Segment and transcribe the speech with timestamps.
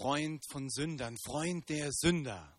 [0.00, 2.56] Freund von Sündern, Freund der Sünder.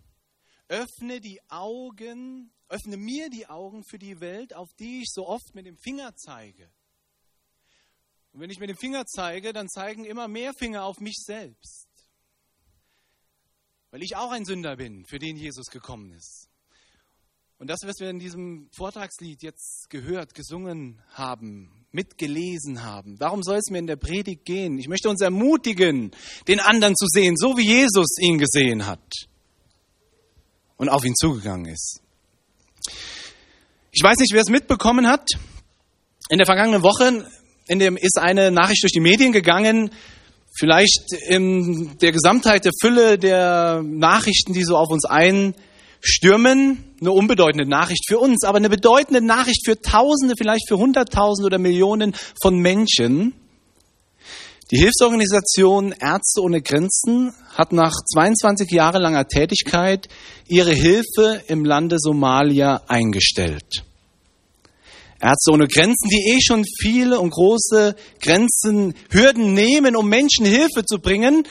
[0.67, 5.55] Öffne die Augen, öffne mir die Augen für die Welt, auf die ich so oft
[5.55, 6.71] mit dem Finger zeige.
[8.31, 11.87] Und wenn ich mit dem Finger zeige, dann zeigen immer mehr Finger auf mich selbst.
[13.89, 16.50] Weil ich auch ein Sünder bin, für den Jesus gekommen ist.
[17.61, 23.57] Und das, was wir in diesem Vortragslied jetzt gehört, gesungen haben, mitgelesen haben, darum soll
[23.57, 24.79] es mir in der Predigt gehen.
[24.79, 26.09] Ich möchte uns ermutigen,
[26.47, 29.27] den anderen zu sehen, so wie Jesus ihn gesehen hat
[30.77, 32.01] und auf ihn zugegangen ist.
[33.91, 35.29] Ich weiß nicht, wer es mitbekommen hat.
[36.29, 37.27] In der vergangenen Woche
[37.67, 39.91] in dem ist eine Nachricht durch die Medien gegangen,
[40.57, 45.53] vielleicht in der Gesamtheit der Fülle der Nachrichten, die so auf uns ein
[46.01, 46.83] stürmen.
[46.99, 51.57] Eine unbedeutende Nachricht für uns, aber eine bedeutende Nachricht für Tausende, vielleicht für Hunderttausende oder
[51.57, 53.33] Millionen von Menschen.
[54.71, 60.07] Die Hilfsorganisation Ärzte ohne Grenzen hat nach 22 Jahre langer Tätigkeit
[60.47, 63.83] ihre Hilfe im Lande Somalia eingestellt.
[65.19, 70.85] Ärzte ohne Grenzen, die eh schon viele und große Grenzen, Hürden nehmen, um Menschen Hilfe
[70.85, 71.43] zu bringen,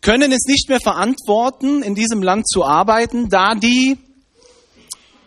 [0.00, 3.98] können es nicht mehr verantworten, in diesem Land zu arbeiten, da die,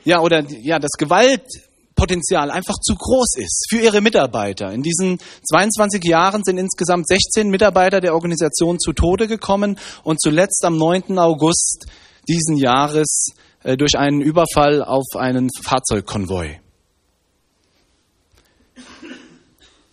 [0.03, 4.71] ja, oder, ja, das Gewaltpotenzial einfach zu groß ist für ihre Mitarbeiter.
[4.71, 10.65] In diesen 22 Jahren sind insgesamt 16 Mitarbeiter der Organisation zu Tode gekommen und zuletzt
[10.65, 11.19] am 9.
[11.19, 11.85] August
[12.27, 13.27] diesen Jahres
[13.63, 16.59] äh, durch einen Überfall auf einen Fahrzeugkonvoi.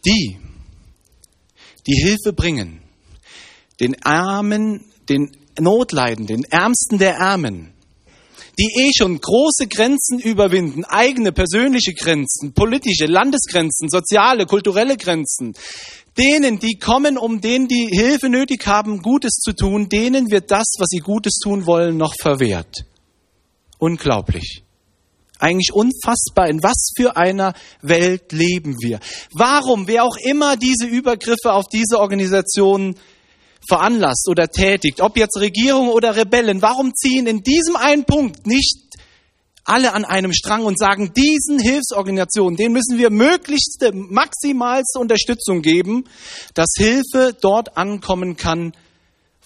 [0.06, 0.38] Die,
[1.86, 2.79] die Hilfe bringen,
[3.80, 7.72] den Armen, den Notleidenden, den Ärmsten der Ärmen,
[8.58, 15.54] die eh schon große Grenzen überwinden, eigene persönliche Grenzen, politische, Landesgrenzen, soziale, kulturelle Grenzen,
[16.18, 20.66] denen, die kommen, um denen, die Hilfe nötig haben, Gutes zu tun, denen wird das,
[20.78, 22.84] was sie Gutes tun wollen, noch verwehrt.
[23.78, 24.62] Unglaublich.
[25.38, 26.50] Eigentlich unfassbar.
[26.50, 29.00] In was für einer Welt leben wir?
[29.32, 32.96] Warum, wer auch immer diese Übergriffe auf diese Organisationen
[33.68, 38.90] veranlasst oder tätigt, ob jetzt Regierung oder Rebellen, warum ziehen in diesem einen Punkt nicht
[39.64, 46.04] alle an einem Strang und sagen, diesen Hilfsorganisationen, denen müssen wir möglichste, maximalste Unterstützung geben,
[46.54, 48.72] dass Hilfe dort ankommen kann,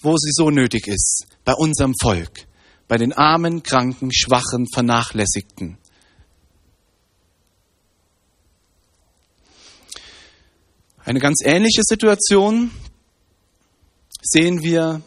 [0.01, 2.47] wo sie so nötig ist, bei unserem Volk,
[2.87, 5.77] bei den armen, kranken, schwachen, vernachlässigten.
[11.03, 12.71] Eine ganz ähnliche Situation
[14.25, 15.01] sehen wir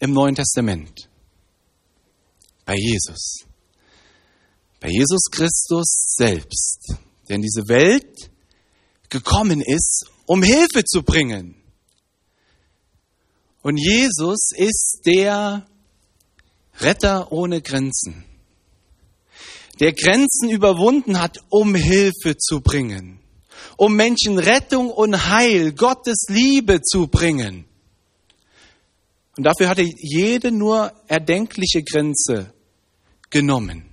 [0.00, 1.08] im Neuen Testament.
[2.64, 3.44] Bei Jesus.
[4.80, 6.94] Bei Jesus Christus selbst,
[7.28, 8.30] der in diese Welt
[9.08, 11.54] gekommen ist, um Hilfe zu bringen.
[13.62, 15.66] Und Jesus ist der
[16.80, 18.24] Retter ohne Grenzen,
[19.80, 23.20] der Grenzen überwunden hat, um Hilfe zu bringen
[23.76, 27.66] um Menschen Rettung und Heil, Gottes Liebe zu bringen.
[29.36, 32.52] Und dafür hat er jede nur erdenkliche Grenze
[33.30, 33.90] genommen.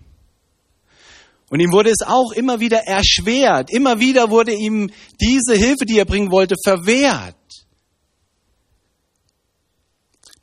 [1.50, 3.70] Und ihm wurde es auch immer wieder erschwert.
[3.74, 7.36] Immer wieder wurde ihm diese Hilfe, die er bringen wollte, verwehrt.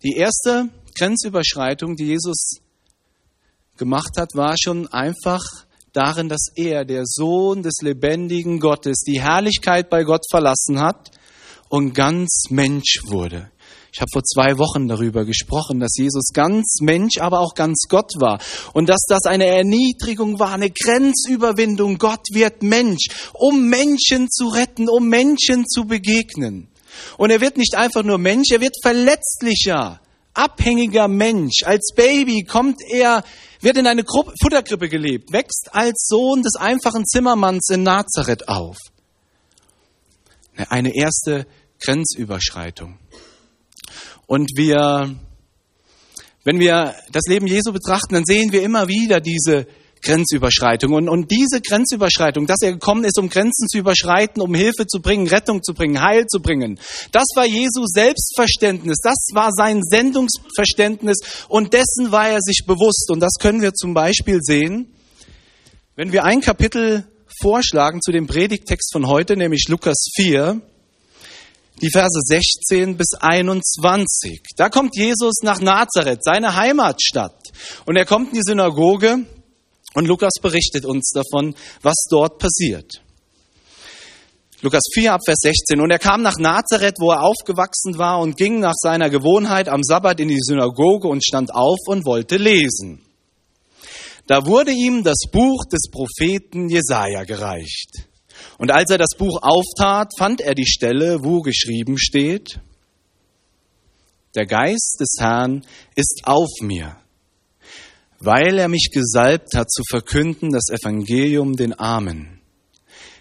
[0.03, 2.59] Die erste Grenzüberschreitung, die Jesus
[3.78, 5.41] gemacht hat, war schon einfach
[5.92, 11.10] darin, dass er, der Sohn des lebendigen Gottes, die Herrlichkeit bei Gott verlassen hat
[11.69, 13.50] und ganz Mensch wurde.
[13.98, 18.12] Ich habe vor zwei Wochen darüber gesprochen, dass Jesus ganz Mensch, aber auch ganz Gott
[18.20, 18.38] war.
[18.72, 21.98] Und dass das eine Erniedrigung war, eine Grenzüberwindung.
[21.98, 26.69] Gott wird Mensch, um Menschen zu retten, um Menschen zu begegnen.
[27.16, 30.00] Und er wird nicht einfach nur Mensch, er wird verletzlicher,
[30.32, 31.65] abhängiger Mensch.
[31.65, 33.25] Als Baby kommt er
[33.62, 38.76] wird in eine Gruppe, Futterkrippe gelebt, wächst als Sohn des einfachen Zimmermanns in Nazareth auf.
[40.69, 41.48] Eine erste
[41.80, 42.98] Grenzüberschreitung.
[44.28, 45.16] Und wir,
[46.45, 49.66] wenn wir das Leben Jesu betrachten, dann sehen wir immer wieder diese
[50.03, 50.92] Grenzüberschreitung.
[50.92, 55.01] Und, und diese Grenzüberschreitung, dass er gekommen ist, um Grenzen zu überschreiten, um Hilfe zu
[55.01, 56.78] bringen, Rettung zu bringen, Heil zu bringen,
[57.10, 63.10] das war Jesu Selbstverständnis, das war sein Sendungsverständnis und dessen war er sich bewusst.
[63.10, 64.95] Und das können wir zum Beispiel sehen,
[65.97, 67.04] wenn wir ein Kapitel
[67.41, 70.60] vorschlagen zu dem Predigtext von heute, nämlich Lukas 4,
[71.80, 74.42] die Verse 16 bis 21.
[74.57, 77.41] Da kommt Jesus nach Nazareth, seine Heimatstadt.
[77.86, 79.25] Und er kommt in die Synagoge
[79.95, 83.03] und Lukas berichtet uns davon, was dort passiert.
[84.60, 85.80] Lukas 4 ab Vers 16.
[85.80, 89.84] Und er kam nach Nazareth, wo er aufgewachsen war, und ging nach seiner Gewohnheit am
[89.84, 93.03] Sabbat in die Synagoge und stand auf und wollte lesen.
[94.27, 98.08] Da wurde ihm das Buch des Propheten Jesaja gereicht.
[98.59, 102.61] Und als er das Buch auftat, fand er die Stelle, wo geschrieben steht,
[104.35, 105.65] der Geist des Herrn
[105.95, 106.97] ist auf mir,
[108.21, 112.41] weil er mich gesalbt hat zu verkünden das Evangelium den Armen.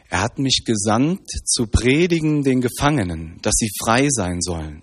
[0.09, 4.81] Er hat mich gesandt zu predigen den Gefangenen, dass sie frei sein sollen,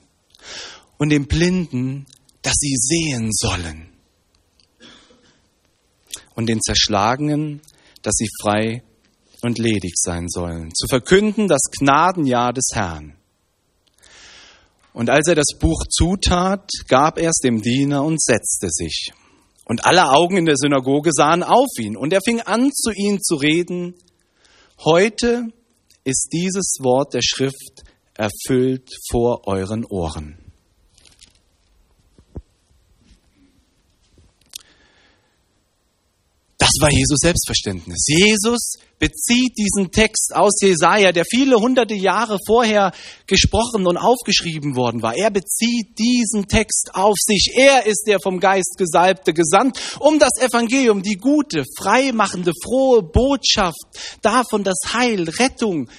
[0.98, 2.06] und den Blinden,
[2.42, 3.88] dass sie sehen sollen,
[6.34, 7.60] und den Zerschlagenen,
[8.02, 8.82] dass sie frei
[9.44, 13.14] und ledig sein sollen, zu verkünden das Gnadenjahr des Herrn.
[14.92, 19.12] Und als er das Buch zutat, gab er es dem Diener und setzte sich.
[19.64, 21.96] Und alle Augen in der Synagoge sahen auf ihn.
[21.96, 23.94] Und er fing an, zu ihnen zu reden.
[24.84, 25.46] Heute
[26.04, 27.82] ist dieses Wort der Schrift
[28.14, 30.43] erfüllt vor euren Ohren.
[36.64, 38.06] Das war Jesus Selbstverständnis.
[38.06, 42.92] Jesus bezieht diesen Text aus Jesaja, der viele hunderte Jahre vorher
[43.26, 45.14] gesprochen und aufgeschrieben worden war.
[45.14, 47.52] Er bezieht diesen Text auf sich.
[47.54, 53.84] Er ist der vom Geist Gesalbte gesandt, um das Evangelium, die gute, freimachende, frohe Botschaft
[54.22, 55.90] davon, dass Heil, Rettung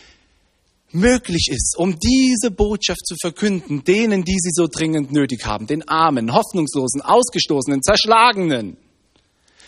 [0.91, 5.87] möglich ist, um diese Botschaft zu verkünden, denen, die sie so dringend nötig haben, den
[5.87, 8.77] Armen, Hoffnungslosen, Ausgestoßenen, Zerschlagenen.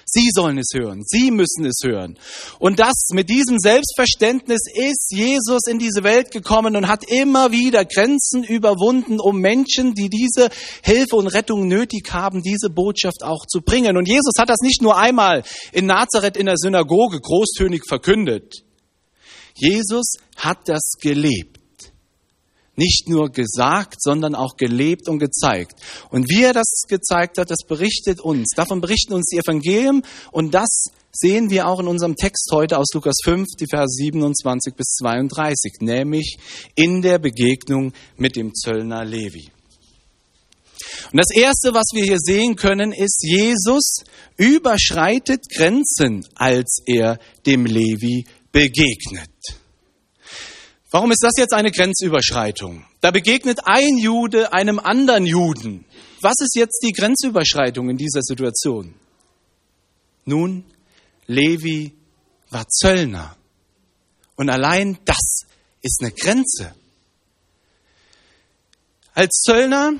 [0.09, 1.03] Sie sollen es hören.
[1.05, 2.17] Sie müssen es hören.
[2.59, 7.83] Und das mit diesem Selbstverständnis ist Jesus in diese Welt gekommen und hat immer wieder
[7.83, 10.49] Grenzen überwunden, um Menschen, die diese
[10.81, 13.97] Hilfe und Rettung nötig haben, diese Botschaft auch zu bringen.
[13.97, 15.43] Und Jesus hat das nicht nur einmal
[15.73, 18.63] in Nazareth in der Synagoge großtönig verkündet.
[19.55, 21.56] Jesus hat das gelebt
[22.77, 25.73] nicht nur gesagt, sondern auch gelebt und gezeigt.
[26.09, 28.51] Und wie er das gezeigt hat, das berichtet uns.
[28.55, 32.87] Davon berichten uns die Evangelien und das sehen wir auch in unserem Text heute aus
[32.93, 36.37] Lukas 5, die Vers 27 bis 32, nämlich
[36.75, 39.49] in der Begegnung mit dem Zöllner Levi.
[41.11, 44.03] Und das Erste, was wir hier sehen können, ist, Jesus
[44.37, 49.56] überschreitet Grenzen, als er dem Levi begegnet.
[50.97, 52.83] Warum ist das jetzt eine Grenzüberschreitung?
[53.01, 55.85] Da begegnet ein Jude einem anderen Juden.
[56.21, 58.95] Was ist jetzt die Grenzüberschreitung in dieser Situation?
[60.25, 60.63] Nun,
[61.27, 61.93] Levi
[62.49, 63.37] war Zöllner.
[64.37, 65.41] Und allein das
[65.83, 66.73] ist eine Grenze.
[69.13, 69.93] Als Zöllner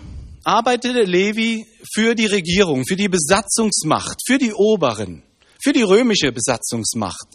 [0.45, 5.21] arbeitete Levi für die Regierung, für die Besatzungsmacht, für die Oberen
[5.68, 7.28] für die römische Besatzungsmacht.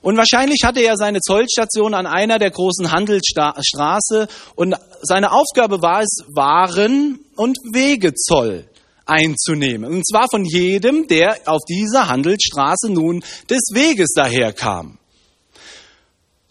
[0.00, 6.02] Und wahrscheinlich hatte er seine Zollstation an einer der großen Handelsstraße und seine Aufgabe war
[6.02, 8.68] es, Waren und Wegezoll
[9.06, 9.92] einzunehmen.
[9.92, 14.98] Und zwar von jedem, der auf dieser Handelsstraße nun des Weges daherkam.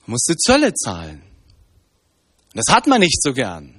[0.02, 1.22] Man musste Zölle zahlen.
[2.54, 3.79] Das hat man nicht so gern.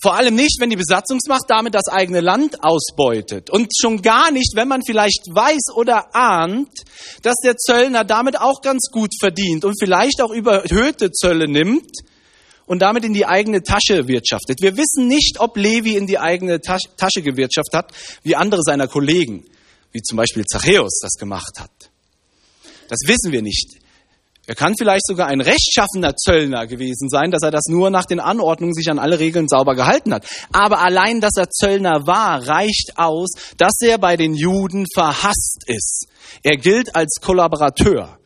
[0.00, 3.48] Vor allem nicht, wenn die Besatzungsmacht damit das eigene Land ausbeutet.
[3.48, 6.68] Und schon gar nicht, wenn man vielleicht weiß oder ahnt,
[7.22, 11.90] dass der Zöllner damit auch ganz gut verdient und vielleicht auch überhöhte Zölle nimmt
[12.66, 14.60] und damit in die eigene Tasche wirtschaftet.
[14.60, 19.44] Wir wissen nicht, ob Levi in die eigene Tasche gewirtschaftet hat, wie andere seiner Kollegen,
[19.92, 21.90] wie zum Beispiel Zachäus das gemacht hat.
[22.88, 23.85] Das wissen wir nicht.
[24.48, 28.20] Er kann vielleicht sogar ein rechtschaffener Zöllner gewesen sein, dass er das nur nach den
[28.20, 30.24] Anordnungen sich an alle Regeln sauber gehalten hat.
[30.52, 36.06] Aber allein, dass er Zöllner war, reicht aus, dass er bei den Juden verhasst ist.
[36.44, 38.20] Er gilt als Kollaborateur,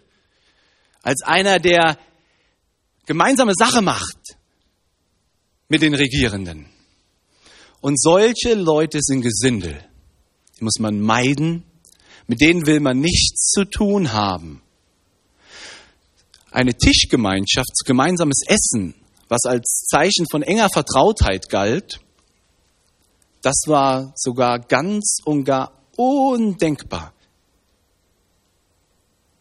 [1.02, 1.96] als einer, der
[3.06, 4.36] gemeinsame Sache macht
[5.68, 6.66] mit den Regierenden.
[7.80, 9.82] Und solche Leute sind Gesindel.
[10.58, 11.64] Die muss man meiden.
[12.26, 14.60] Mit denen will man nichts zu tun haben
[16.50, 18.94] eine Tischgemeinschaft, gemeinsames Essen,
[19.28, 22.00] was als Zeichen von enger Vertrautheit galt,
[23.42, 27.14] das war sogar ganz und gar undenkbar.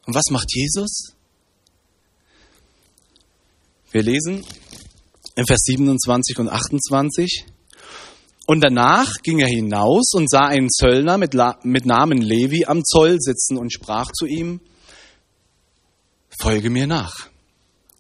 [0.06, 1.14] Und was macht Jesus?
[3.92, 4.46] Wir lesen
[5.36, 7.46] in Vers 27 und 28.
[8.46, 13.18] Und danach ging er hinaus und sah einen Zöllner mit, mit Namen Levi am Zoll
[13.20, 14.62] sitzen und sprach zu ihm,
[16.40, 17.30] folge mir nach.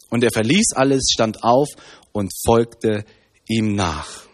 [0.09, 1.67] Und er verließ alles, stand auf
[2.11, 3.05] und folgte
[3.47, 4.27] ihm nach.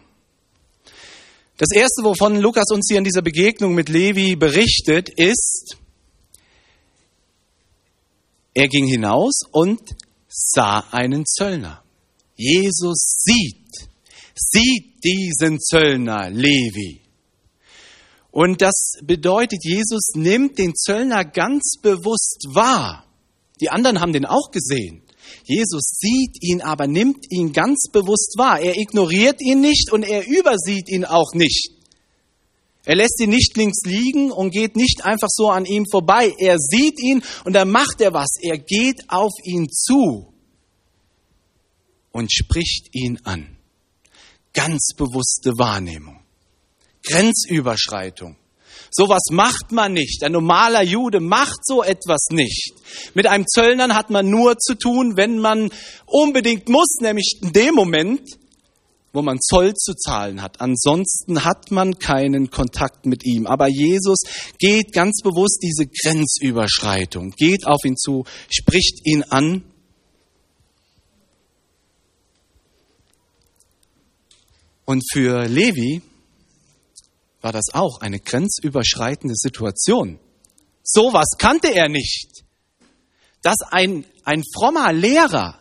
[1.58, 5.76] Das erste, wovon Lukas uns hier in dieser Begegnung mit Levi berichtet, ist,
[8.52, 9.80] er ging hinaus und
[10.28, 11.82] sah einen Zöllner.
[12.36, 13.88] Jesus sieht,
[14.34, 17.00] sieht diesen Zöllner Levi.
[18.30, 23.05] Und das bedeutet, Jesus nimmt den Zöllner ganz bewusst wahr.
[23.60, 25.02] Die anderen haben den auch gesehen.
[25.44, 28.60] Jesus sieht ihn aber, nimmt ihn ganz bewusst wahr.
[28.60, 31.70] Er ignoriert ihn nicht und er übersieht ihn auch nicht.
[32.84, 36.32] Er lässt ihn nicht links liegen und geht nicht einfach so an ihm vorbei.
[36.38, 38.36] Er sieht ihn und dann macht er was.
[38.40, 40.32] Er geht auf ihn zu
[42.12, 43.56] und spricht ihn an.
[44.52, 46.20] Ganz bewusste Wahrnehmung.
[47.02, 48.36] Grenzüberschreitung.
[48.98, 50.24] Sowas macht man nicht.
[50.24, 52.72] Ein normaler Jude macht so etwas nicht.
[53.12, 55.68] Mit einem Zöllner hat man nur zu tun, wenn man
[56.06, 58.22] unbedingt muss, nämlich in dem Moment,
[59.12, 60.62] wo man Zoll zu zahlen hat.
[60.62, 63.46] Ansonsten hat man keinen Kontakt mit ihm.
[63.46, 64.20] Aber Jesus
[64.58, 69.62] geht ganz bewusst diese Grenzüberschreitung, geht auf ihn zu, spricht ihn an.
[74.86, 76.00] Und für Levi
[77.46, 80.18] war das auch eine grenzüberschreitende Situation.
[80.82, 82.42] Sowas kannte er nicht.
[83.40, 85.56] Dass ein, ein frommer Lehrer,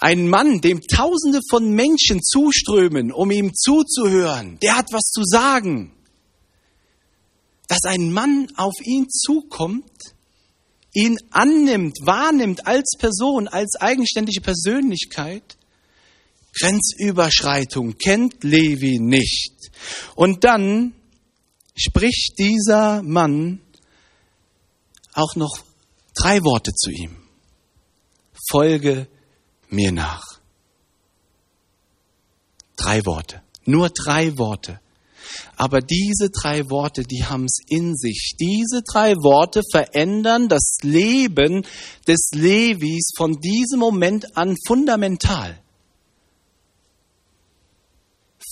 [0.00, 5.92] ein Mann, dem Tausende von Menschen zuströmen, um ihm zuzuhören, der hat was zu sagen.
[7.66, 10.14] Dass ein Mann auf ihn zukommt,
[10.94, 15.57] ihn annimmt, wahrnimmt als Person, als eigenständige Persönlichkeit
[16.54, 19.70] Grenzüberschreitung kennt Levi nicht.
[20.14, 20.94] Und dann
[21.76, 23.60] spricht dieser Mann
[25.14, 25.58] auch noch
[26.14, 27.16] drei Worte zu ihm.
[28.50, 29.08] Folge
[29.68, 30.24] mir nach.
[32.76, 33.42] Drei Worte.
[33.64, 34.80] Nur drei Worte.
[35.56, 38.34] Aber diese drei Worte, die haben es in sich.
[38.40, 41.66] Diese drei Worte verändern das Leben
[42.06, 45.60] des Levis von diesem Moment an fundamental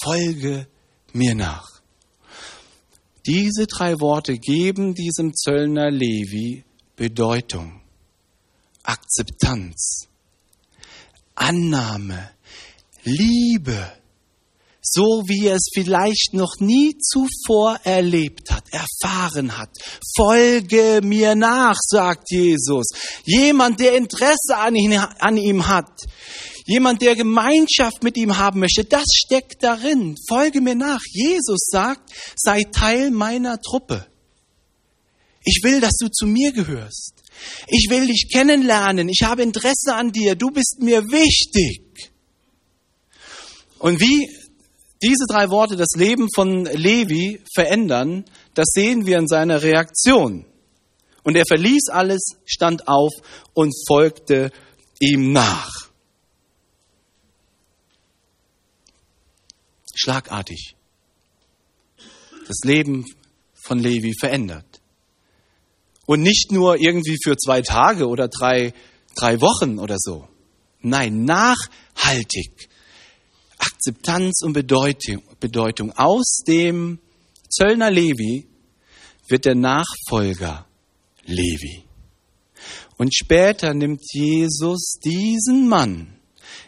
[0.02, 0.66] folge
[1.12, 1.80] mir nach.
[3.26, 7.82] Diese drei Worte geben diesem Zöllner Levi Bedeutung,
[8.84, 10.08] Akzeptanz,
[11.34, 12.30] Annahme,
[13.04, 13.92] Liebe,
[14.80, 19.70] so wie er es vielleicht noch nie zuvor erlebt hat, erfahren hat.
[20.16, 22.86] Folge mir nach, sagt Jesus.
[23.24, 25.90] Jemand, der Interesse an, ihm hat.
[26.66, 30.16] Jemand, der Gemeinschaft mit ihm haben möchte, das steckt darin.
[30.28, 31.00] Folge mir nach.
[31.12, 34.06] Jesus sagt, sei Teil meiner Truppe.
[35.44, 37.14] Ich will, dass du zu mir gehörst.
[37.68, 39.08] Ich will dich kennenlernen.
[39.08, 40.34] Ich habe Interesse an dir.
[40.34, 42.10] Du bist mir wichtig.
[43.78, 44.28] Und wie
[45.02, 50.46] diese drei Worte das Leben von Levi verändern, das sehen wir in seiner Reaktion.
[51.22, 53.12] Und er verließ alles, stand auf
[53.52, 54.50] und folgte
[54.98, 55.85] ihm nach.
[59.96, 60.76] Schlagartig
[62.46, 63.04] das Leben
[63.54, 64.80] von Levi verändert.
[66.06, 68.72] Und nicht nur irgendwie für zwei Tage oder drei,
[69.16, 70.28] drei Wochen oder so.
[70.80, 72.68] Nein, nachhaltig.
[73.58, 75.92] Akzeptanz und Bedeutung, Bedeutung.
[75.92, 77.00] Aus dem
[77.48, 78.46] Zöllner Levi
[79.28, 80.66] wird der Nachfolger
[81.24, 81.82] Levi.
[82.98, 86.15] Und später nimmt Jesus diesen Mann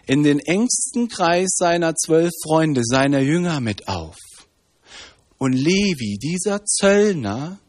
[0.09, 4.17] in den engsten Kreis seiner zwölf Freunde, seiner Jünger mit auf.
[5.37, 7.61] Und Levi, dieser Zöllner,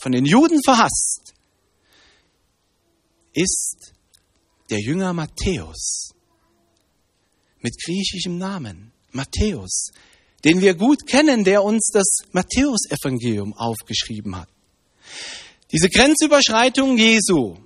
[0.00, 1.34] von den Juden verhasst,
[3.32, 3.92] ist
[4.70, 6.10] der Jünger Matthäus
[7.60, 9.90] mit griechischem Namen, Matthäus,
[10.44, 14.48] den wir gut kennen, der uns das Matthäusevangelium aufgeschrieben hat.
[15.72, 17.56] Diese Grenzüberschreitung Jesu,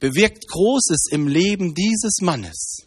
[0.00, 2.86] bewirkt Großes im Leben dieses Mannes.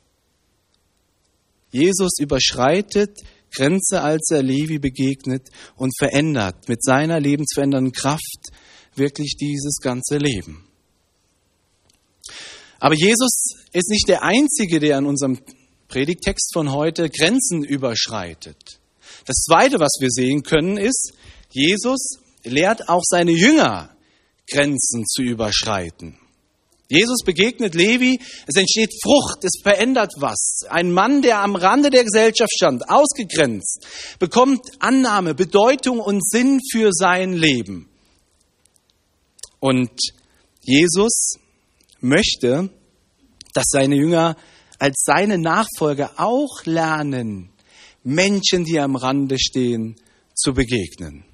[1.72, 3.20] Jesus überschreitet
[3.52, 8.50] Grenze, als er Levi begegnet und verändert mit seiner lebensverändernden Kraft
[8.96, 10.68] wirklich dieses ganze Leben.
[12.80, 15.40] Aber Jesus ist nicht der Einzige, der in unserem
[15.88, 18.80] Predigtext von heute Grenzen überschreitet.
[19.26, 21.14] Das Zweite, was wir sehen können, ist,
[21.50, 23.96] Jesus lehrt auch seine Jünger,
[24.50, 26.18] Grenzen zu überschreiten.
[26.90, 30.62] Jesus begegnet Levi, es entsteht Frucht, es verändert was.
[30.70, 33.86] Ein Mann, der am Rande der Gesellschaft stand, ausgegrenzt,
[34.18, 37.88] bekommt Annahme, Bedeutung und Sinn für sein Leben.
[39.60, 39.92] Und
[40.62, 41.36] Jesus
[42.02, 42.72] möchte,
[43.54, 44.36] dass seine Jünger
[44.80, 47.52] als seine Nachfolger auch lernen,
[48.04, 49.96] Menschen, die am Rande stehen,
[50.34, 51.29] zu begegnen.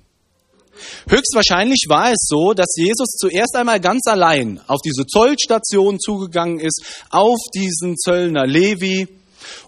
[1.09, 6.81] Höchstwahrscheinlich war es so, dass Jesus zuerst einmal ganz allein auf diese Zollstation zugegangen ist,
[7.09, 9.07] auf diesen Zöllner Levi.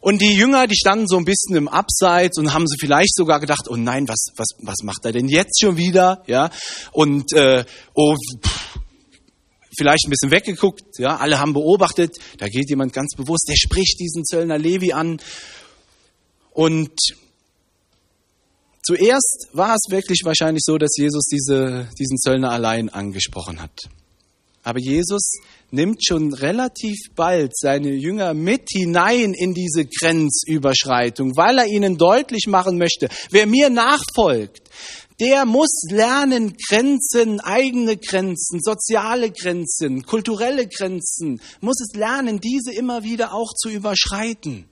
[0.01, 3.39] Und die Jünger, die standen so ein bisschen im Abseits und haben sie vielleicht sogar
[3.39, 6.23] gedacht, oh nein, was, was, was macht er denn jetzt schon wieder?
[6.27, 6.49] Ja,
[6.91, 8.79] und äh, oh, pff,
[9.77, 10.97] vielleicht ein bisschen weggeguckt.
[10.97, 15.19] Ja, alle haben beobachtet, da geht jemand ganz bewusst, der spricht diesen Zöllner Levi an.
[16.51, 16.97] Und
[18.87, 23.77] Zuerst war es wirklich wahrscheinlich so, dass Jesus diese, diesen Zöllner allein angesprochen hat.
[24.63, 25.33] Aber Jesus
[25.71, 32.47] nimmt schon relativ bald seine Jünger mit hinein in diese Grenzüberschreitung, weil er ihnen deutlich
[32.47, 34.69] machen möchte, wer mir nachfolgt,
[35.19, 43.03] der muss lernen, Grenzen, eigene Grenzen, soziale Grenzen, kulturelle Grenzen, muss es lernen, diese immer
[43.03, 44.69] wieder auch zu überschreiten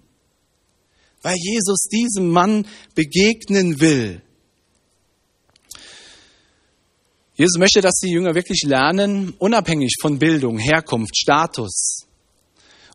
[1.25, 4.21] weil Jesus diesem Mann begegnen will.
[7.33, 12.05] Jesus möchte, dass die Jünger wirklich lernen, unabhängig von Bildung, Herkunft, Status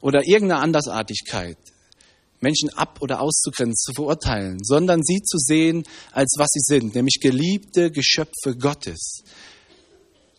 [0.00, 1.58] oder irgendeiner Andersartigkeit,
[2.38, 5.82] Menschen ab oder auszugrenzen, zu verurteilen, sondern sie zu sehen,
[6.12, 9.24] als was sie sind, nämlich geliebte Geschöpfe Gottes,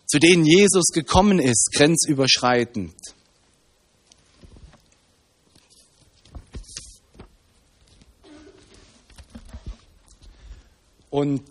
[0.08, 2.96] zu denen Jesus gekommen ist, grenzüberschreitend.
[11.12, 11.44] Und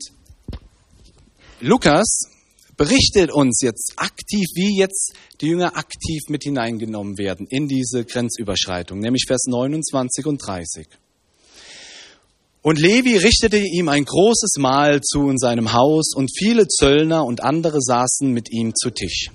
[1.61, 2.23] Lukas
[2.79, 5.13] berichtet uns jetzt aktiv, wie jetzt
[5.43, 10.89] die Jünger aktiv mit hineingenommen werden in diese Grenzüberschreitung, nämlich Vers 29 und 30.
[12.63, 17.43] Und Levi richtete ihm ein großes Mahl zu in seinem Haus, und viele Zöllner und
[17.43, 19.31] andere saßen mit ihm zu Tisch.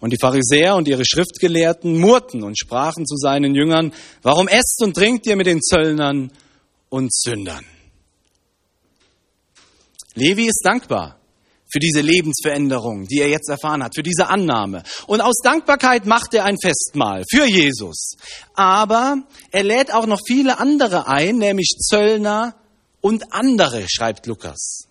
[0.00, 4.94] Und die Pharisäer und ihre Schriftgelehrten murrten und sprachen zu seinen Jüngern, warum esst und
[4.94, 6.30] trinkt ihr mit den Zöllnern
[6.90, 7.64] und Sündern?
[10.14, 11.20] Levi ist dankbar
[11.72, 14.82] für diese Lebensveränderung, die er jetzt erfahren hat, für diese Annahme.
[15.06, 18.16] Und aus Dankbarkeit macht er ein Festmahl für Jesus.
[18.54, 22.56] Aber er lädt auch noch viele andere ein, nämlich Zöllner
[23.00, 24.86] und andere, schreibt Lukas.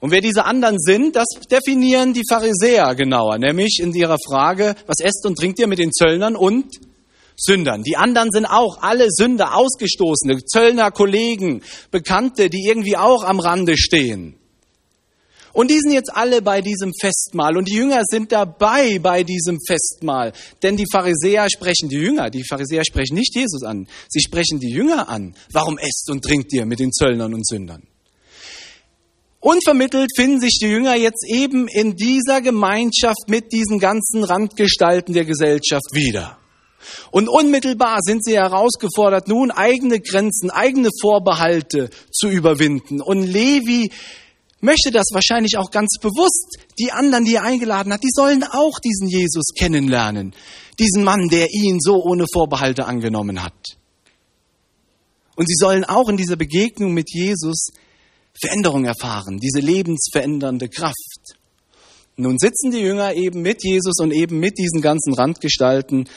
[0.00, 5.00] Und wer diese anderen sind, das definieren die Pharisäer genauer, nämlich in ihrer Frage, was
[5.00, 6.66] esst und trinkt ihr mit den Zöllnern und
[7.36, 7.82] Sündern.
[7.82, 13.76] Die anderen sind auch alle Sünder, Ausgestoßene, Zöllner, Kollegen, Bekannte, die irgendwie auch am Rande
[13.76, 14.38] stehen.
[15.56, 19.58] Und die sind jetzt alle bei diesem Festmahl und die Jünger sind dabei bei diesem
[19.66, 20.34] Festmahl.
[20.62, 24.68] Denn die Pharisäer sprechen die Jünger, die Pharisäer sprechen nicht Jesus an, sie sprechen die
[24.68, 25.34] Jünger an.
[25.50, 27.84] Warum esst und trinkt ihr mit den Zöllnern und Sündern?
[29.40, 35.24] Unvermittelt finden sich die Jünger jetzt eben in dieser Gemeinschaft mit diesen ganzen Randgestalten der
[35.24, 36.36] Gesellschaft wieder.
[37.10, 43.00] Und unmittelbar sind sie herausgefordert, nun eigene Grenzen, eigene Vorbehalte zu überwinden.
[43.00, 43.90] Und Levi
[44.66, 46.58] möchte das wahrscheinlich auch ganz bewusst.
[46.78, 50.34] Die anderen, die er eingeladen hat, die sollen auch diesen Jesus kennenlernen.
[50.78, 53.54] Diesen Mann, der ihn so ohne Vorbehalte angenommen hat.
[55.36, 57.68] Und sie sollen auch in dieser Begegnung mit Jesus
[58.38, 61.38] Veränderung erfahren, diese lebensverändernde Kraft.
[62.16, 66.08] Nun sitzen die Jünger eben mit Jesus und eben mit diesen ganzen Randgestalten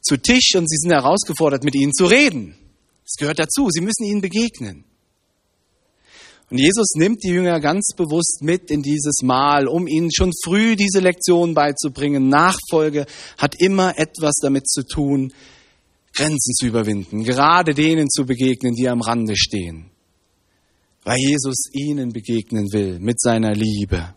[0.00, 2.56] zu Tisch und sie sind herausgefordert, mit ihnen zu reden.
[3.04, 4.84] Es gehört dazu, sie müssen ihnen begegnen.
[6.52, 10.76] Und Jesus nimmt die Jünger ganz bewusst mit in dieses Mahl, um ihnen schon früh
[10.76, 12.28] diese Lektion beizubringen.
[12.28, 13.06] Nachfolge
[13.38, 15.32] hat immer etwas damit zu tun,
[16.14, 19.90] Grenzen zu überwinden, gerade denen zu begegnen, die am Rande stehen,
[21.04, 24.14] weil Jesus ihnen begegnen will mit seiner Liebe.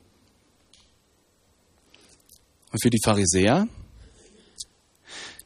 [2.70, 3.66] Und für die Pharisäer?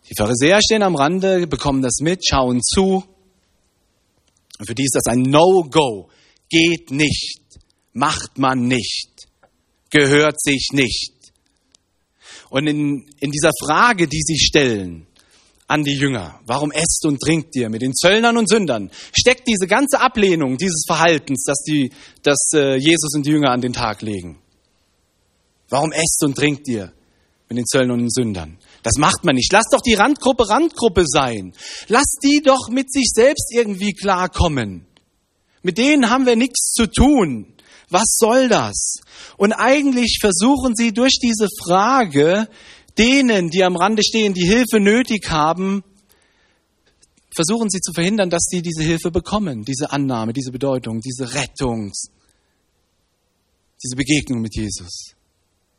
[0.10, 3.04] Die Pharisäer stehen am Rande, bekommen das mit, schauen zu.
[4.58, 6.10] Und für die ist das ein No-Go
[6.50, 7.42] geht nicht,
[7.94, 9.28] macht man nicht,
[9.90, 11.14] gehört sich nicht.
[12.50, 15.06] Und in, in dieser Frage, die sie stellen
[15.68, 19.68] an die Jünger, warum esst und trinkt ihr mit den Zöllnern und Sündern, steckt diese
[19.68, 21.92] ganze Ablehnung dieses Verhaltens, das, die,
[22.24, 24.40] das äh, Jesus und die Jünger an den Tag legen.
[25.70, 26.92] Warum esst und trinkt ihr
[27.48, 28.58] mit den Zöllnern und Sündern?
[28.82, 29.52] Das macht man nicht.
[29.54, 31.54] Lass doch die Randgruppe Randgruppe sein.
[31.88, 34.88] Lass die doch mit sich selbst irgendwie klarkommen.
[35.62, 37.54] Mit denen haben wir nichts zu tun.
[37.90, 38.96] Was soll das?
[39.38, 42.48] Und eigentlich versuchen sie durch diese Frage
[42.98, 45.84] denen, die am Rande stehen, die Hilfe nötig haben,
[47.34, 51.92] versuchen sie zu verhindern, dass sie diese Hilfe bekommen, diese Annahme, diese Bedeutung, diese Rettung,
[53.82, 55.16] diese Begegnung mit Jesus.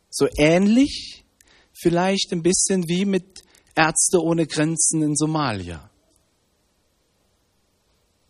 [0.09, 1.25] So ähnlich
[1.73, 3.43] vielleicht ein bisschen wie mit
[3.75, 5.89] Ärzte ohne Grenzen in Somalia.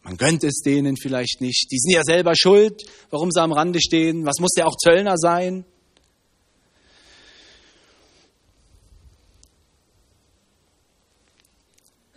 [0.03, 1.71] Man gönnt es denen vielleicht nicht.
[1.71, 4.25] Die sind ja selber schuld, warum sie am Rande stehen.
[4.25, 5.65] Was muss der auch Zöllner sein?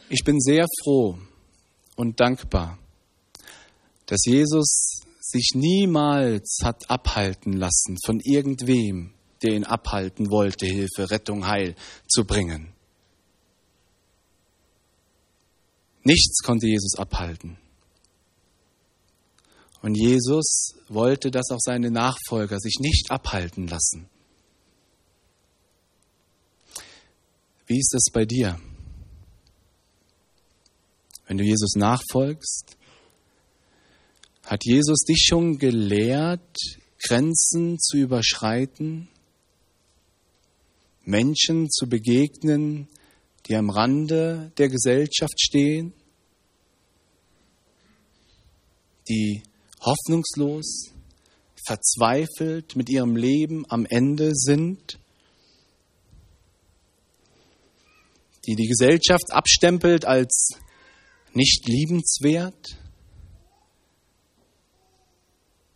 [0.10, 1.18] Ich bin sehr froh
[1.96, 2.78] und dankbar,
[4.06, 11.48] dass Jesus sich niemals hat abhalten lassen von irgendwem, der ihn abhalten wollte, Hilfe, Rettung,
[11.48, 11.76] Heil
[12.08, 12.74] zu bringen.
[16.04, 17.58] Nichts konnte Jesus abhalten.
[19.84, 24.10] Und Jesus wollte, dass auch seine Nachfolger sich nicht abhalten lassen.
[27.68, 28.58] Wie ist es bei dir?
[31.28, 32.78] Wenn du Jesus nachfolgst,
[34.46, 36.58] hat Jesus dich schon gelehrt,
[37.06, 39.10] Grenzen zu überschreiten,
[41.04, 42.88] Menschen zu begegnen,
[43.48, 45.92] die am Rande der Gesellschaft stehen,
[49.10, 49.44] die
[49.86, 50.92] hoffnungslos,
[51.66, 55.00] verzweifelt mit ihrem Leben am Ende sind,
[58.46, 60.50] die die Gesellschaft abstempelt als
[61.34, 62.78] nicht liebenswert?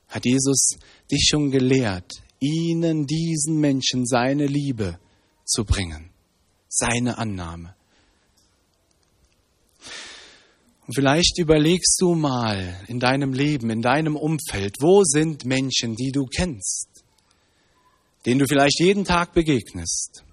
[0.08, 0.78] Hat Jesus
[1.12, 5.00] dich schon gelehrt, ihnen, diesen Menschen, seine Liebe
[5.46, 6.12] zu bringen,
[6.68, 7.77] seine Annahme?
[10.88, 16.12] Und vielleicht überlegst du mal in deinem Leben, in deinem Umfeld, wo sind Menschen, die
[16.14, 17.04] du kennst,
[18.26, 20.24] denen du vielleicht jeden Tag begegnest,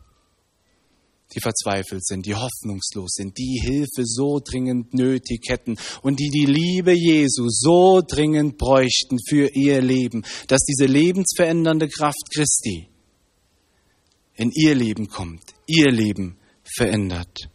[1.34, 6.46] die verzweifelt sind, die hoffnungslos sind, die Hilfe so dringend nötig hätten und die die
[6.46, 12.88] Liebe Jesu so dringend bräuchten für ihr Leben, dass diese lebensverändernde Kraft Christi
[14.36, 17.48] in ihr Leben kommt, ihr Leben verändert.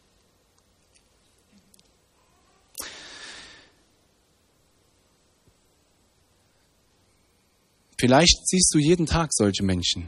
[8.00, 10.08] Vielleicht siehst du jeden Tag solche Menschen,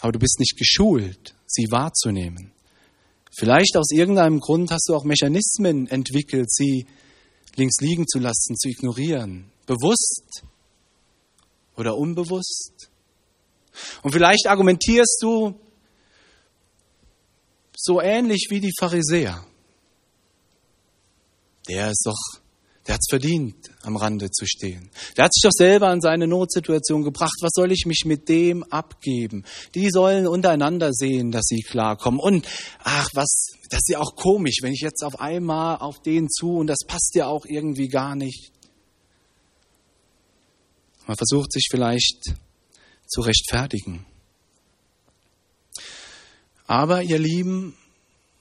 [0.00, 2.52] aber du bist nicht geschult, sie wahrzunehmen.
[3.36, 6.86] Vielleicht aus irgendeinem Grund hast du auch Mechanismen entwickelt, sie
[7.56, 10.44] links liegen zu lassen, zu ignorieren, bewusst
[11.74, 12.90] oder unbewusst.
[14.02, 15.58] Und vielleicht argumentierst du
[17.74, 19.42] so ähnlich wie die Pharisäer.
[21.66, 22.43] Der ist doch
[22.86, 24.90] der hat es verdient, am Rande zu stehen.
[25.16, 27.36] Der hat sich doch selber in seine Notsituation gebracht.
[27.40, 29.44] Was soll ich mich mit dem abgeben?
[29.74, 32.20] Die sollen untereinander sehen, dass sie klarkommen.
[32.20, 32.46] Und
[32.80, 36.56] ach, was, das ist ja auch komisch, wenn ich jetzt auf einmal auf den zu
[36.56, 38.52] und das passt ja auch irgendwie gar nicht.
[41.06, 42.34] Man versucht sich vielleicht
[43.06, 44.04] zu rechtfertigen.
[46.66, 47.76] Aber ihr Lieben,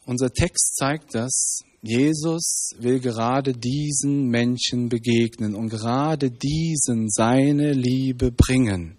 [0.06, 8.32] unser Text zeigt das, Jesus will gerade diesen Menschen begegnen und gerade diesen seine Liebe
[8.32, 8.98] bringen.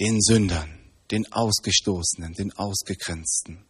[0.00, 0.80] Den Sündern,
[1.12, 3.64] den Ausgestoßenen, den Ausgegrenzten.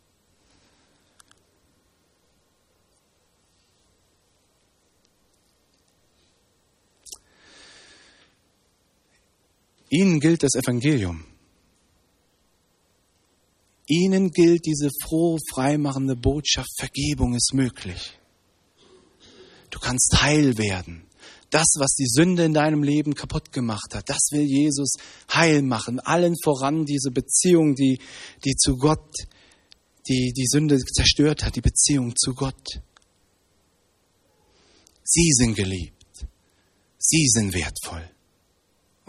[9.90, 11.26] Ihnen gilt das Evangelium.
[13.88, 18.18] Ihnen gilt diese froh freimachende Botschaft, Vergebung ist möglich.
[19.70, 21.06] Du kannst heil werden.
[21.50, 24.94] Das, was die Sünde in deinem Leben kaputt gemacht hat, das will Jesus
[25.30, 26.00] heil machen.
[26.00, 27.98] Allen voran diese Beziehung, die,
[28.44, 29.12] die zu Gott,
[30.08, 32.80] die die Sünde zerstört hat, die Beziehung zu Gott.
[35.04, 36.26] Sie sind geliebt.
[36.98, 38.08] Sie sind wertvoll.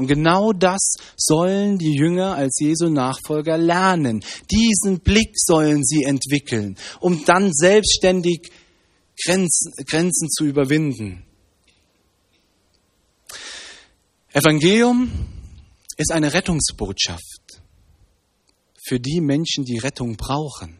[0.03, 4.21] Und genau das sollen die Jünger als Jesu Nachfolger lernen.
[4.51, 8.51] Diesen Blick sollen sie entwickeln, um dann selbstständig
[9.23, 11.23] Grenzen, Grenzen zu überwinden.
[14.33, 15.09] Evangelium
[15.95, 17.61] ist eine Rettungsbotschaft
[18.85, 20.79] für die Menschen, die Rettung brauchen.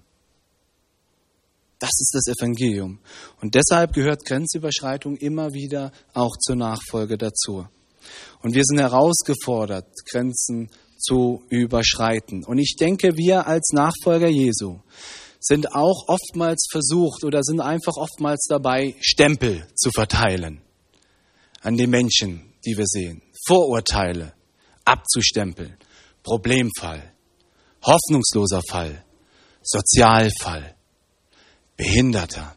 [1.80, 3.00] Das ist das Evangelium.
[3.40, 7.66] Und deshalb gehört Grenzüberschreitung immer wieder auch zur Nachfolge dazu.
[8.42, 12.44] Und wir sind herausgefordert, Grenzen zu überschreiten.
[12.46, 14.80] Und ich denke, wir als Nachfolger Jesu
[15.40, 20.62] sind auch oftmals versucht oder sind einfach oftmals dabei, Stempel zu verteilen
[21.62, 23.22] an die Menschen, die wir sehen.
[23.46, 24.34] Vorurteile
[24.86, 25.78] abzustempeln.
[26.24, 27.14] Problemfall,
[27.82, 29.04] hoffnungsloser Fall,
[29.62, 30.76] Sozialfall,
[31.76, 32.56] Behinderter,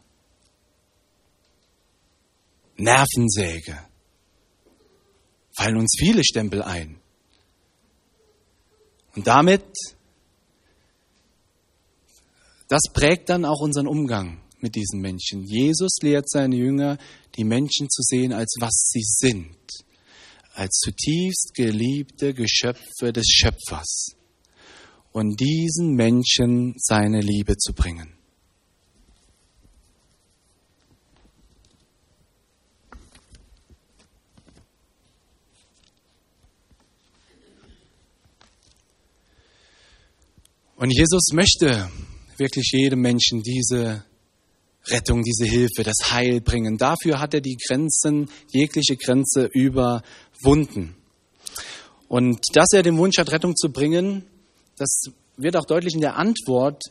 [2.77, 3.77] Nervensäge,
[5.57, 6.99] fallen uns viele Stempel ein.
[9.15, 9.65] Und damit,
[12.67, 15.43] das prägt dann auch unseren Umgang mit diesen Menschen.
[15.43, 16.97] Jesus lehrt seine Jünger,
[17.35, 19.57] die Menschen zu sehen, als was sie sind,
[20.53, 24.15] als zutiefst geliebte Geschöpfe des Schöpfers
[25.11, 28.16] und diesen Menschen seine Liebe zu bringen.
[40.77, 41.89] Und Jesus möchte
[42.37, 44.05] wirklich jedem Menschen diese
[44.85, 46.77] Rettung, diese Hilfe, das Heil bringen.
[46.77, 50.95] Dafür hat er die Grenzen, jegliche Grenze überwunden.
[52.07, 54.23] Und dass er den Wunsch hat, Rettung zu bringen,
[54.77, 56.83] das wird auch deutlich in der Antwort,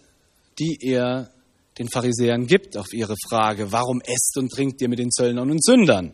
[0.58, 1.30] die er
[1.78, 5.64] den Pharisäern gibt auf ihre Frage, warum esst und trinkt ihr mit den Zöllnern und
[5.64, 6.12] Sündern?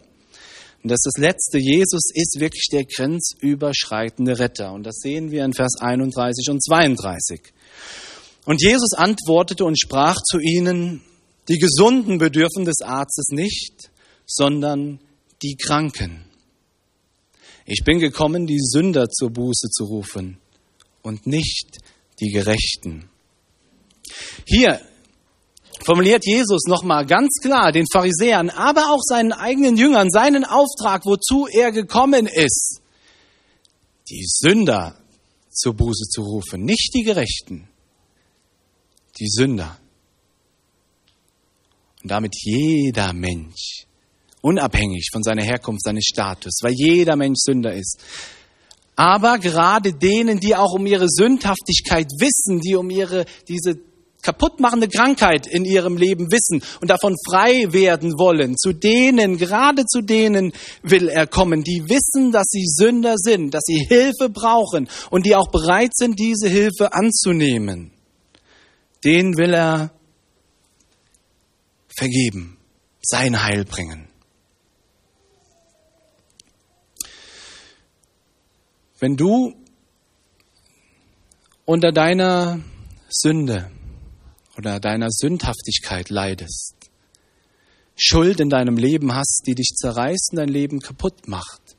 [0.83, 1.59] Und das ist das Letzte.
[1.59, 4.73] Jesus ist wirklich der grenzüberschreitende Retter.
[4.73, 7.52] Und das sehen wir in Vers 31 und 32.
[8.45, 11.03] Und Jesus antwortete und sprach zu ihnen,
[11.49, 13.91] die Gesunden bedürfen des Arztes nicht,
[14.27, 15.01] sondern
[15.43, 16.25] die Kranken.
[17.67, 20.39] Ich bin gekommen, die Sünder zur Buße zu rufen
[21.03, 21.79] und nicht
[22.21, 23.09] die Gerechten.
[24.47, 24.81] Hier
[25.85, 31.47] formuliert Jesus nochmal ganz klar den Pharisäern, aber auch seinen eigenen Jüngern seinen Auftrag, wozu
[31.47, 32.81] er gekommen ist,
[34.09, 35.02] die Sünder
[35.53, 37.69] zur Buße zu rufen, nicht die Gerechten
[39.19, 39.79] die Sünder.
[42.03, 43.87] Und damit jeder Mensch,
[44.41, 48.01] unabhängig von seiner Herkunft, seines Status, weil jeder Mensch Sünder ist.
[48.97, 53.79] Aber gerade denen, die auch um ihre Sündhaftigkeit wissen, die um ihre, diese
[54.23, 60.01] kaputtmachende Krankheit in ihrem Leben wissen und davon frei werden wollen, zu denen, gerade zu
[60.01, 65.27] denen will er kommen, die wissen, dass sie Sünder sind, dass sie Hilfe brauchen und
[65.27, 67.93] die auch bereit sind, diese Hilfe anzunehmen
[69.05, 69.91] den will er
[71.89, 72.57] vergeben,
[73.01, 74.09] sein Heil bringen.
[78.99, 79.55] Wenn du
[81.65, 82.61] unter deiner
[83.09, 83.72] Sünde
[84.57, 86.75] oder deiner Sündhaftigkeit leidest,
[87.97, 91.77] Schuld in deinem Leben hast, die dich zerreißt und dein Leben kaputt macht,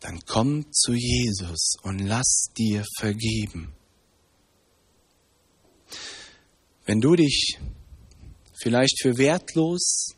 [0.00, 3.72] dann komm zu Jesus und lass dir vergeben.
[6.84, 7.58] Wenn du dich
[8.52, 10.14] vielleicht für wertlos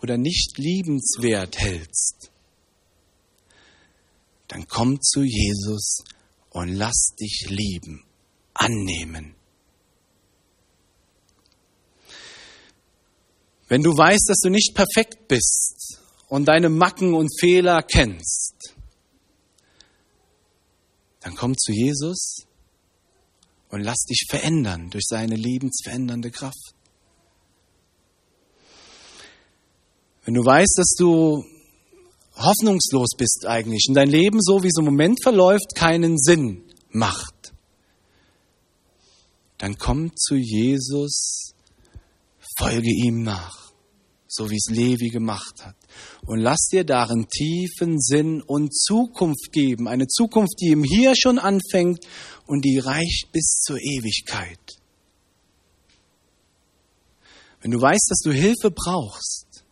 [0.00, 2.30] oder nicht liebenswert hältst,
[4.46, 6.04] dann komm zu Jesus
[6.50, 8.04] und lass dich lieben,
[8.62, 9.34] annehmen.
[13.68, 15.98] Wenn du weißt, dass du nicht perfekt bist
[16.28, 18.74] und deine Macken und Fehler kennst,
[21.20, 22.46] dann komm zu Jesus
[23.70, 26.74] und lass dich verändern durch seine lebensverändernde Kraft.
[30.24, 31.44] Wenn du weißt, dass du
[32.36, 37.51] hoffnungslos bist eigentlich und dein Leben so, wie es im Moment verläuft, keinen Sinn macht,
[39.62, 41.52] dann komm zu Jesus,
[42.58, 43.70] folge ihm nach,
[44.26, 45.76] so wie es Levi gemacht hat.
[46.26, 49.86] Und lass dir darin tiefen Sinn und Zukunft geben.
[49.86, 52.04] Eine Zukunft, die im Hier schon anfängt
[52.48, 54.58] und die reicht bis zur Ewigkeit.
[57.60, 59.62] Wenn du weißt, dass du Hilfe brauchst,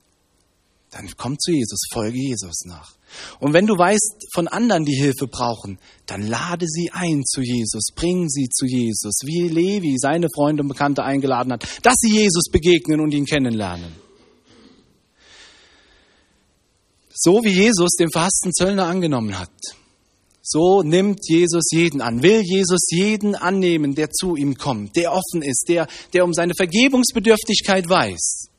[0.90, 2.94] dann komm zu Jesus, folge Jesus nach.
[3.38, 7.88] Und wenn du weißt von anderen, die Hilfe brauchen, dann lade sie ein zu Jesus,
[7.94, 12.50] bring sie zu Jesus, wie Levi seine Freunde und Bekannte eingeladen hat, dass sie Jesus
[12.50, 13.92] begegnen und ihn kennenlernen.
[17.12, 19.50] So wie Jesus den verhassten Zöllner angenommen hat,
[20.42, 25.42] so nimmt Jesus jeden an, will Jesus jeden annehmen, der zu ihm kommt, der offen
[25.42, 28.49] ist, der, der um seine Vergebungsbedürftigkeit weiß.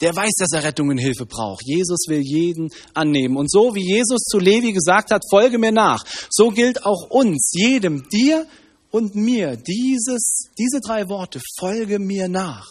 [0.00, 1.62] Der weiß, dass er Rettung und Hilfe braucht.
[1.64, 3.36] Jesus will jeden annehmen.
[3.36, 7.52] Und so wie Jesus zu Levi gesagt hat, folge mir nach, so gilt auch uns,
[7.54, 8.46] jedem, dir
[8.90, 12.66] und mir, dieses, diese drei Worte, folge mir nach.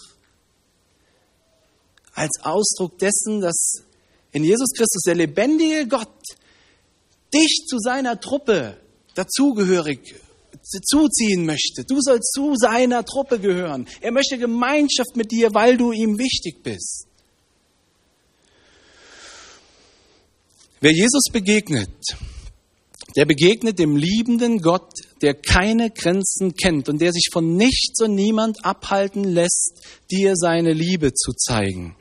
[2.14, 3.84] Als Ausdruck dessen, dass
[4.32, 6.10] in Jesus Christus der lebendige Gott
[7.34, 8.78] dich zu seiner Truppe
[9.16, 10.16] dazugehörig
[10.86, 11.84] zuziehen möchte.
[11.84, 13.88] Du sollst zu seiner Truppe gehören.
[14.02, 17.08] Er möchte Gemeinschaft mit dir, weil du ihm wichtig bist.
[20.84, 21.96] Wer Jesus begegnet,
[23.16, 24.92] der begegnet dem liebenden Gott,
[25.22, 30.74] der keine Grenzen kennt und der sich von nichts und niemand abhalten lässt, dir seine
[30.74, 31.96] Liebe zu zeigen.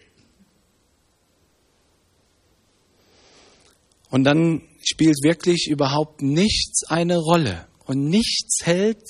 [4.11, 7.69] Und dann spielt wirklich überhaupt nichts eine Rolle.
[7.85, 9.05] Und nichts hält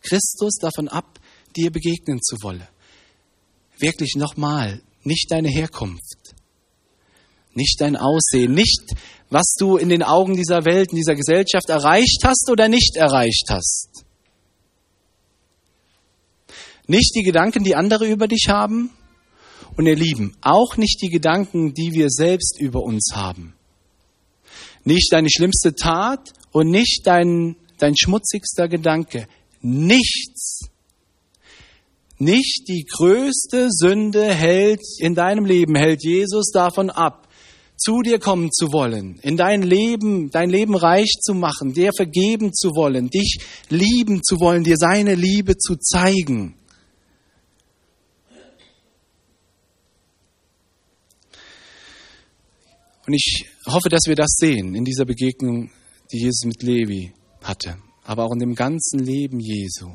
[0.00, 1.20] Christus davon ab,
[1.56, 2.66] dir begegnen zu wollen.
[3.78, 6.19] Wirklich nochmal, nicht deine Herkunft,
[7.60, 8.82] nicht dein Aussehen, nicht
[9.28, 13.46] was du in den Augen dieser Welt, in dieser Gesellschaft erreicht hast oder nicht erreicht
[13.48, 14.04] hast.
[16.86, 18.90] Nicht die Gedanken, die andere über dich haben.
[19.76, 23.54] Und ihr Lieben, auch nicht die Gedanken, die wir selbst über uns haben.
[24.84, 29.28] Nicht deine schlimmste Tat und nicht dein, dein schmutzigster Gedanke.
[29.60, 30.62] Nichts.
[32.18, 37.29] Nicht die größte Sünde hält in deinem Leben, hält Jesus davon ab,
[37.80, 42.52] zu dir kommen zu wollen, in dein Leben, dein Leben reich zu machen, dir vergeben
[42.52, 43.38] zu wollen, dich
[43.70, 46.56] lieben zu wollen, dir seine Liebe zu zeigen.
[53.06, 55.70] Und ich hoffe, dass wir das sehen in dieser Begegnung,
[56.12, 57.12] die Jesus mit Levi
[57.42, 59.88] hatte, aber auch in dem ganzen Leben Jesu.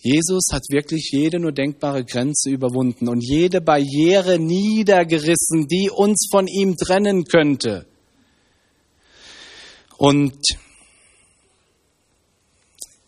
[0.00, 6.46] Jesus hat wirklich jede nur denkbare Grenze überwunden und jede Barriere niedergerissen, die uns von
[6.46, 7.84] ihm trennen könnte.
[9.96, 10.38] Und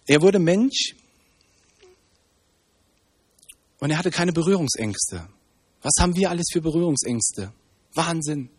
[0.07, 0.97] er wurde Mensch
[3.79, 5.29] und er hatte keine Berührungsängste.
[5.83, 7.53] Was haben wir alles für Berührungsängste?
[7.95, 8.51] Wahnsinn.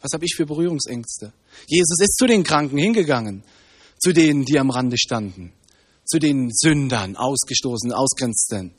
[0.00, 1.34] Was habe ich für Berührungsängste?
[1.66, 3.44] Jesus ist zu den Kranken hingegangen,
[3.98, 5.52] zu denen, die am Rande standen
[6.06, 8.74] zu den Sündern, Ausgestoßenen, Ausgrenzten.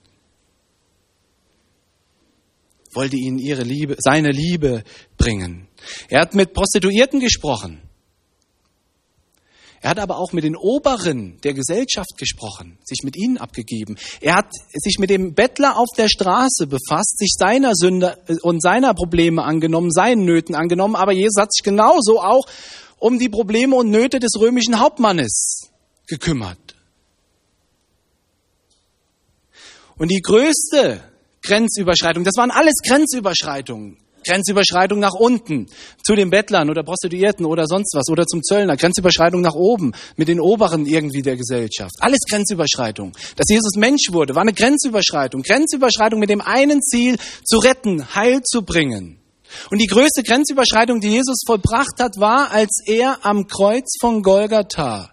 [2.93, 4.83] Wollte ihnen ihre Liebe, seine Liebe
[5.17, 5.67] bringen.
[6.09, 7.81] Er hat mit Prostituierten gesprochen.
[9.81, 13.95] Er hat aber auch mit den Oberen der Gesellschaft gesprochen, sich mit ihnen abgegeben.
[14.21, 18.93] Er hat sich mit dem Bettler auf der Straße befasst, sich seiner Sünde und seiner
[18.95, 20.95] Probleme angenommen, seinen Nöten angenommen.
[20.95, 22.47] Aber Jesus hat sich genauso auch
[22.97, 25.69] um die Probleme und Nöte des römischen Hauptmannes
[26.07, 26.66] gekümmert.
[29.97, 31.01] Und die größte
[31.41, 33.97] Grenzüberschreitung, das waren alles Grenzüberschreitungen.
[34.27, 35.67] Grenzüberschreitung nach unten,
[36.03, 38.75] zu den Bettlern oder Prostituierten oder sonst was oder zum Zöllner.
[38.75, 41.93] Grenzüberschreitung nach oben, mit den Oberen irgendwie der Gesellschaft.
[41.99, 43.13] Alles Grenzüberschreitung.
[43.37, 45.43] Dass Jesus Mensch wurde, war eine Grenzüberschreitung.
[45.43, 49.19] Grenzüberschreitung mit dem einen Ziel, zu retten, Heil zu bringen.
[49.71, 55.11] Und die größte Grenzüberschreitung, die Jesus vollbracht hat, war, als er am Kreuz von Golgatha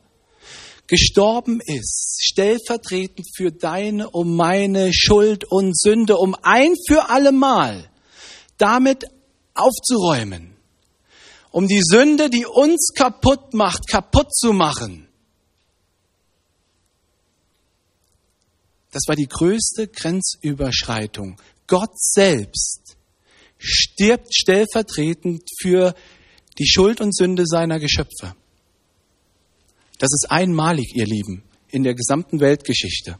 [0.87, 7.90] gestorben ist, stellvertretend für deine und meine Schuld und Sünde, um ein für allemal
[8.59, 9.05] damit
[9.55, 10.57] aufzuräumen,
[11.51, 15.09] um die Sünde, die uns kaputt macht, kaputt zu machen.
[18.90, 21.40] Das war die größte Grenzüberschreitung.
[21.66, 22.97] Gott selbst
[23.59, 25.94] stirbt stellvertretend für
[26.59, 28.37] die Schuld und Sünde seiner Geschöpfe.
[29.98, 33.18] Das ist einmalig, ihr Lieben, in der gesamten Weltgeschichte.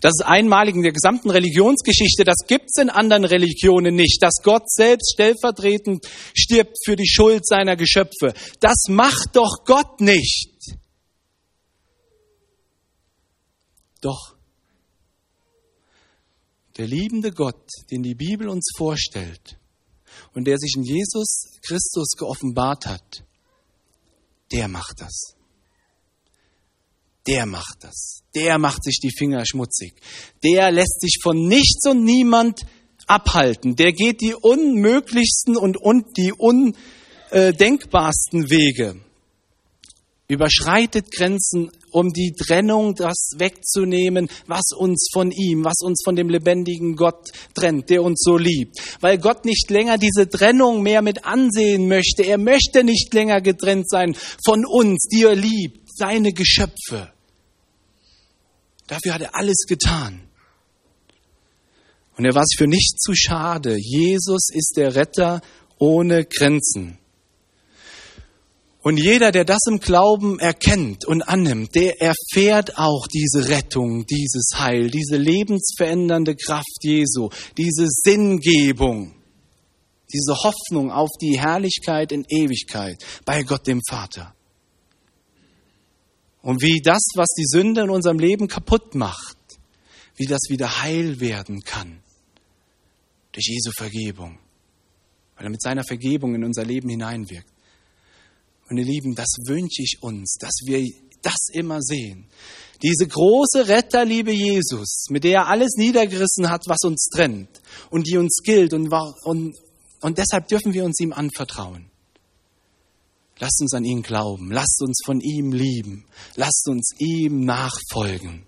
[0.00, 2.24] Das ist einmalig in der gesamten Religionsgeschichte.
[2.24, 7.46] Das gibt es in anderen Religionen nicht, dass Gott selbst stellvertretend stirbt für die Schuld
[7.46, 8.34] seiner Geschöpfe.
[8.60, 10.76] Das macht doch Gott nicht.
[14.00, 14.36] Doch
[16.76, 19.58] der liebende Gott, den die Bibel uns vorstellt
[20.34, 23.24] und der sich in Jesus Christus geoffenbart hat,
[24.52, 25.33] der macht das
[27.26, 28.22] der macht das.
[28.34, 29.94] Der macht sich die Finger schmutzig.
[30.42, 32.66] Der lässt sich von nichts und niemand
[33.06, 33.76] abhalten.
[33.76, 38.96] Der geht die unmöglichsten und, und die undenkbarsten Wege.
[40.26, 46.28] Überschreitet Grenzen, um die Trennung, das wegzunehmen, was uns von ihm, was uns von dem
[46.28, 48.76] lebendigen Gott trennt, der uns so liebt.
[49.00, 52.24] Weil Gott nicht länger diese Trennung mehr mit ansehen möchte.
[52.24, 57.13] Er möchte nicht länger getrennt sein von uns, die er liebt, seine Geschöpfe.
[58.86, 60.20] Dafür hat er alles getan.
[62.16, 63.76] Und er war sich für nichts zu schade.
[63.76, 65.40] Jesus ist der Retter
[65.78, 66.98] ohne Grenzen.
[68.84, 74.50] Und jeder, der das im Glauben erkennt und annimmt, der erfährt auch diese Rettung, dieses
[74.56, 79.14] Heil, diese lebensverändernde Kraft Jesu, diese Sinngebung,
[80.12, 84.34] diese Hoffnung auf die Herrlichkeit in Ewigkeit bei Gott dem Vater.
[86.44, 89.38] Und wie das, was die Sünde in unserem Leben kaputt macht,
[90.16, 92.02] wie das wieder heil werden kann.
[93.32, 94.38] Durch Jesu Vergebung.
[95.36, 97.48] Weil er mit seiner Vergebung in unser Leben hineinwirkt.
[98.68, 100.86] Und ihr Lieben, das wünsche ich uns, dass wir
[101.22, 102.26] das immer sehen.
[102.82, 107.48] Diese große Retterliebe Jesus, mit der er alles niedergerissen hat, was uns trennt
[107.88, 108.92] und die uns gilt und,
[109.22, 109.56] und,
[110.02, 111.90] und deshalb dürfen wir uns ihm anvertrauen.
[113.38, 114.50] Lasst uns an ihn glauben.
[114.50, 116.06] Lasst uns von ihm lieben.
[116.36, 118.46] Lasst uns ihm nachfolgen.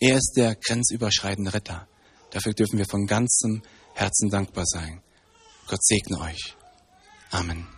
[0.00, 1.88] Er ist der grenzüberschreitende Retter.
[2.30, 3.62] Dafür dürfen wir von ganzem
[3.94, 5.02] Herzen dankbar sein.
[5.66, 6.56] Gott segne euch.
[7.30, 7.77] Amen.